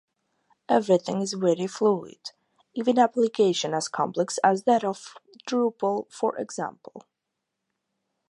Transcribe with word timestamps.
Everything 0.67 1.21
is 1.21 1.33
very 1.33 1.67
fluid, 1.67 2.31
even 2.73 2.97
application 2.97 3.71
as 3.75 3.87
complex 3.87 4.39
as 4.43 4.63
that 4.63 4.83
of 4.83 5.13
Drupal 5.47 6.11
for 6.11 6.35
example. 6.37 7.05